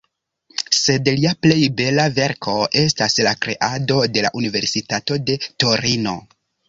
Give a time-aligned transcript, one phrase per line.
[0.75, 2.55] Sed lia plej bela verko
[2.85, 6.17] estas la kreado de la universitato de Torino.